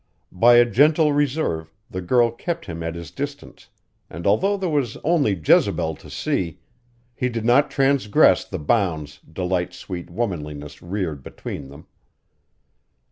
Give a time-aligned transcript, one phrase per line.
[0.31, 3.69] By a gentle reserve the girl kept him at his distance,
[4.09, 6.59] and although there was only Jezebel to see,
[7.13, 11.85] he did not transgress the bounds Delight's sweet womanliness reared between them.